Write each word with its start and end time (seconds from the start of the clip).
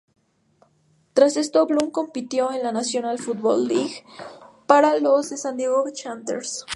Tras 1.13 1.37
esto, 1.37 1.67
Bloom 1.67 1.91
compitió 1.91 2.51
en 2.51 2.63
la 2.63 2.71
National 2.71 3.19
Football 3.19 3.67
League 3.67 4.03
para 4.65 4.97
los 4.97 5.27
San 5.27 5.57
Diego 5.57 5.85
Chargers. 5.93 6.65